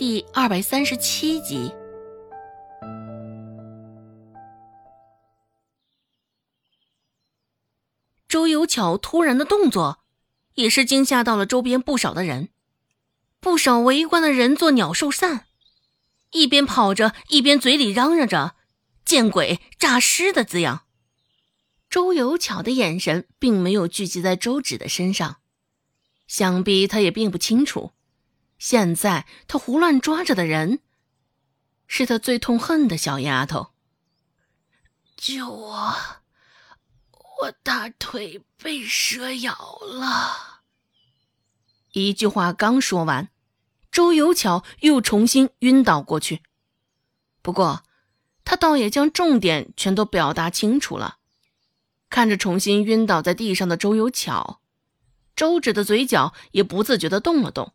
[0.00, 1.70] 第二百三十七集。
[8.26, 9.98] 周有巧突然的动作，
[10.54, 12.48] 也是惊吓到了周边不少的人。
[13.40, 15.44] 不少围观的人做鸟兽散，
[16.30, 18.54] 一边跑着，一边嘴里嚷嚷着
[19.04, 20.86] “见鬼，诈尸”的字样。
[21.90, 25.40] 周有巧的眼神并没有聚集在周芷的身上，
[26.26, 27.92] 想必他也并不清楚，
[28.60, 30.80] 现在他胡乱抓着的人，
[31.86, 33.72] 是他最痛恨的小丫头。
[35.16, 35.94] 救我！
[37.40, 40.60] 我大腿被蛇咬了。
[41.92, 43.30] 一句话刚说完，
[43.90, 46.42] 周有巧又重新晕倒过去。
[47.40, 47.82] 不过，
[48.44, 51.16] 他倒也将重点全都表达清楚了。
[52.10, 54.60] 看着重新晕倒在地上的周有巧，
[55.34, 57.72] 周芷的嘴角也不自觉地动了动。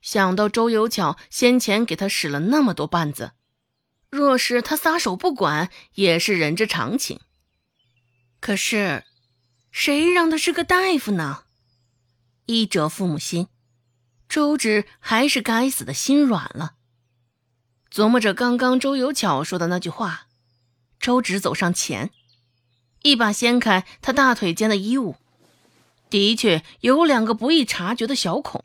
[0.00, 3.32] 想到周有巧先前给他使了那么多绊子，
[4.10, 7.20] 若是他撒手不管，也是人之常情。
[8.40, 9.04] 可是，
[9.70, 11.44] 谁让他是个大夫呢？
[12.46, 13.48] 医者父母心，
[14.28, 16.74] 周芷还是该死的心软了。
[17.92, 20.28] 琢磨着刚刚周有巧说的那句话，
[21.00, 22.10] 周芷走上前。
[23.02, 25.16] 一把掀开他大腿间的衣物，
[26.10, 28.64] 的确有两个不易察觉的小孔。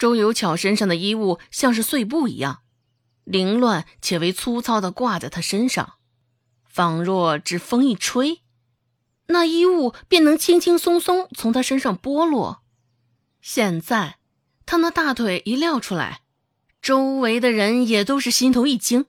[0.00, 2.62] 周有巧身上的衣物像是碎布一样，
[3.24, 5.96] 凌乱且为粗糙的挂在他身上，
[6.64, 8.40] 仿若只风一吹，
[9.26, 12.62] 那衣物便能轻轻松松从他身上剥落。
[13.42, 14.16] 现在
[14.64, 16.22] 他那大腿一撂出来，
[16.80, 19.04] 周围的人也都是心头一惊，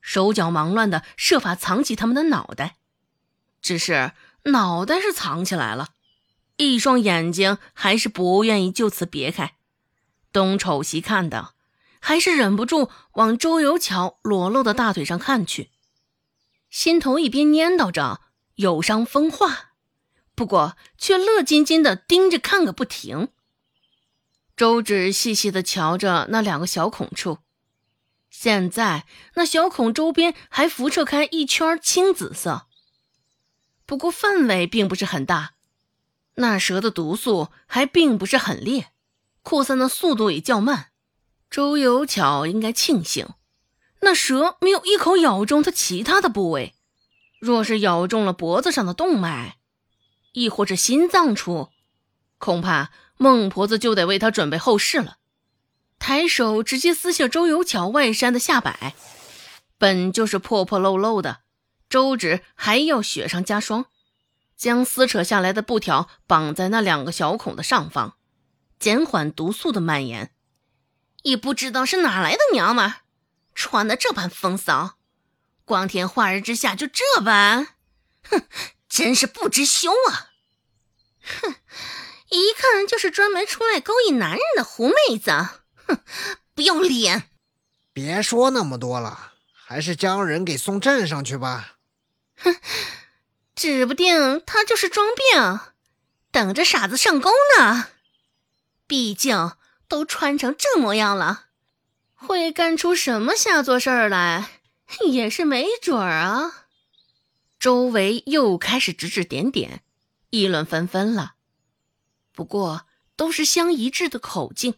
[0.00, 2.76] 手脚忙乱的设法藏起他们的脑袋。
[3.60, 4.12] 只是
[4.44, 5.88] 脑袋是藏起来了，
[6.56, 9.56] 一双眼睛还是不愿意就此别开，
[10.32, 11.54] 东瞅西看的，
[12.00, 15.70] 还是忍不住往周有巧裸露的大腿上看去，
[16.70, 18.20] 心头一边念叨着
[18.54, 19.72] 有伤风化，
[20.34, 23.28] 不过却乐津津的盯着看个不停。
[24.56, 27.38] 周芷细细的瞧着那两个小孔处，
[28.28, 32.66] 现在那小孔周边还辐射开一圈青紫色。
[33.86, 35.54] 不过范围并不是很大，
[36.34, 38.92] 那蛇的毒素还并不是很烈，
[39.42, 40.88] 扩散的速度也较慢。
[41.50, 43.28] 周有巧应该庆幸，
[44.00, 46.74] 那蛇没有一口咬中他其他的部位。
[47.40, 49.56] 若是咬中了脖子上的动脉，
[50.32, 51.70] 亦或是心脏处，
[52.38, 55.16] 恐怕孟婆子就得为他准备后事了。
[55.98, 58.94] 抬手直接撕下周有巧外衫的下摆，
[59.76, 61.40] 本就是破破漏漏的。
[61.88, 63.86] 周芷还要雪上加霜，
[64.56, 68.14] 将撕扯下来的布条绑在那两个小孔的上方，
[68.80, 70.34] 减缓毒素的蔓延。
[71.22, 72.94] 也不知道是哪来的娘们，
[73.54, 74.96] 穿的这般风骚，
[75.66, 77.68] 光天化日之下就这般，
[78.28, 78.42] 哼，
[78.88, 80.32] 真是不知羞啊！
[81.42, 81.54] 哼，
[82.30, 85.30] 一看就是专门出来勾引男人的狐妹子，
[85.86, 86.02] 哼，
[86.54, 87.28] 不要脸！
[87.92, 91.76] 别说那么多了，还是将人给送镇上去吧。
[92.36, 92.56] 哼，
[93.54, 95.60] 指不定他就是装病，
[96.30, 97.88] 等着傻子上钩呢。
[98.90, 99.52] 毕竟
[99.86, 101.44] 都穿成这模样了，
[102.12, 104.50] 会干出什么下作事儿来
[105.12, 106.66] 也是没准儿啊。
[107.60, 109.84] 周围又开始指指点点，
[110.30, 111.34] 议论纷纷了。
[112.32, 114.74] 不过都是相一致的口径，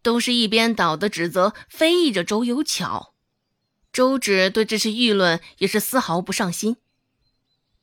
[0.00, 3.14] 都是一边倒的指责，非议着周有巧。
[3.92, 6.76] 周芷对这些议论也是丝毫不上心，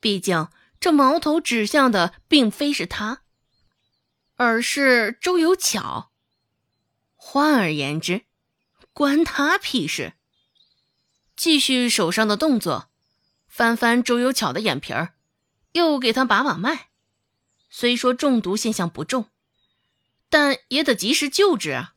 [0.00, 0.48] 毕竟
[0.80, 3.21] 这矛头指向的并非是他，
[4.42, 6.10] 而是周有巧。
[7.14, 8.22] 换而言之，
[8.92, 10.14] 关他屁事。
[11.36, 12.90] 继续手上的动作，
[13.48, 15.14] 翻翻周有巧的眼皮儿，
[15.72, 16.88] 又给他把把脉。
[17.70, 19.30] 虽说中毒现象不重，
[20.28, 21.94] 但也得及时救治啊。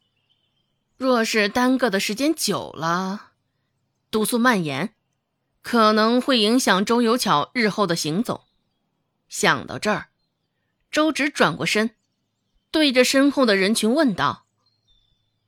[0.96, 3.32] 若是耽搁的时间久了，
[4.10, 4.96] 毒素蔓延，
[5.62, 8.46] 可能会影响周有巧日后的行走。
[9.28, 10.08] 想到这儿，
[10.90, 11.94] 周芷转过身，
[12.76, 14.48] 对着身后的人群问道：“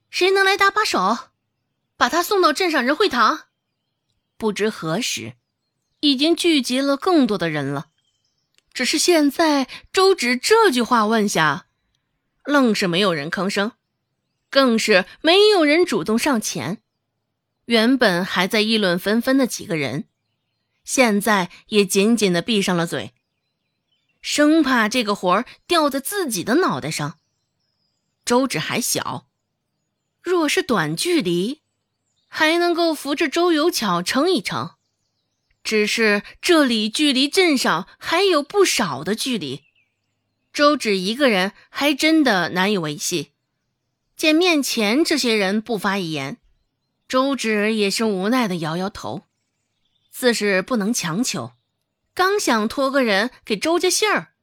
[0.08, 1.28] 谁能来搭把手，
[1.94, 3.48] 把他送到镇上仁惠堂？”
[4.38, 5.34] 不知何时，
[6.00, 7.88] 已经聚集了更多的人了。
[8.72, 11.66] 只是现在周芷这句话问下，
[12.44, 13.72] 愣是没有人吭声，
[14.48, 16.80] 更是没有人主动上前。
[17.66, 20.08] 原本还在议论纷纷的几个人，
[20.82, 23.12] 现在也紧紧的闭上了嘴，
[24.22, 27.17] 生怕这个活儿掉在自己的脑袋上。
[28.28, 29.26] 周芷还小，
[30.20, 31.62] 若是短距离，
[32.26, 34.72] 还能够扶着周有巧撑一撑。
[35.64, 39.64] 只是这里距离镇上还有不少的距离，
[40.52, 43.32] 周芷一个人还真的难以维系。
[44.14, 46.36] 见面前这些人不发一言，
[47.08, 49.22] 周芷也是无奈的摇摇头，
[50.10, 51.52] 自是不能强求。
[52.12, 54.34] 刚想托个人给周家信儿，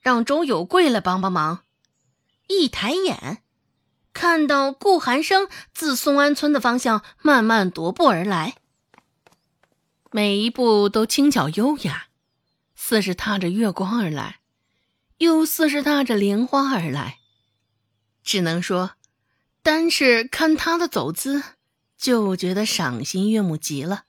[0.00, 1.63] 让周有贵来帮帮忙，
[2.46, 3.42] 一抬眼，
[4.12, 8.56] 看到顾寒生自松安村的方向慢慢踱步而来，
[10.10, 12.08] 每一步都轻巧优雅，
[12.76, 14.40] 似是踏着月光而来，
[15.18, 17.18] 又似是踏着莲花而来。
[18.22, 18.92] 只能说，
[19.62, 21.42] 单是看他的走姿，
[21.96, 24.04] 就觉得赏心悦目极了。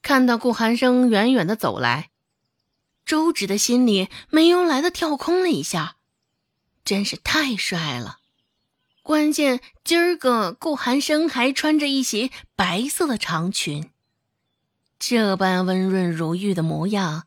[0.00, 2.10] 看到顾寒生远远的走来，
[3.04, 5.96] 周芷的心里没由来的跳空了一下，
[6.84, 8.18] 真是太帅了。
[9.02, 13.90] 关键今儿个顾寒生还穿着一袭白色的长裙，
[14.98, 17.26] 这般温润如玉的模样，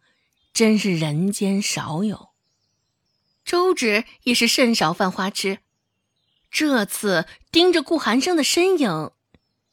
[0.53, 2.29] 真是人间少有。
[3.43, 5.59] 周芷也是甚少犯花痴。
[6.49, 9.11] 这次盯着顾寒生的身影，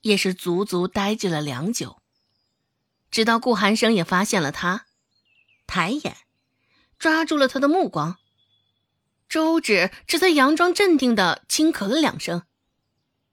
[0.01, 2.03] 也是足足呆滞了良久。
[3.11, 4.87] 直到顾寒生也发现了他，
[5.67, 6.17] 抬眼
[6.99, 8.19] 抓住了他的目光。
[9.33, 12.43] 周芷只在佯装镇定的轻咳了两声，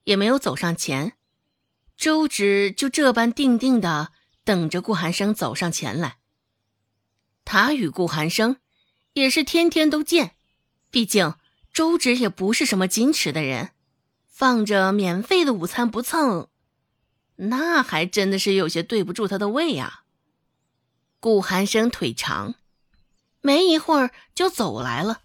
[0.05, 1.17] 也没有走上前。
[1.97, 4.13] 周芷就这般定定的
[4.45, 6.19] 等着顾寒生走上前来。
[7.43, 8.61] 他与顾寒生
[9.11, 10.37] 也是天天都见，
[10.89, 11.35] 毕竟。
[11.73, 13.71] 周芷也不是什么矜持的人，
[14.25, 16.47] 放着免费的午餐不蹭，
[17.35, 20.05] 那还真的是有些对不住他的胃啊。
[21.19, 22.55] 顾寒生腿长，
[23.41, 25.23] 没一会儿就走来了。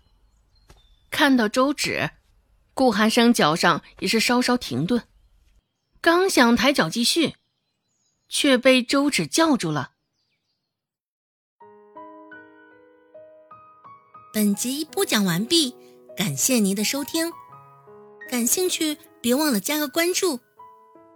[1.14, 2.10] 看到周芷，
[2.74, 5.06] 顾寒生脚上也是稍稍停顿，
[6.00, 7.36] 刚想抬脚继续，
[8.28, 9.92] 却被周芷叫住了。
[14.32, 15.76] 本集播讲完毕。
[16.16, 17.32] 感谢您的收听，
[18.28, 20.40] 感兴趣别忘了加个关注，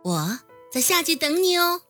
[0.05, 0.39] 我
[0.73, 1.83] 在下集等你哦。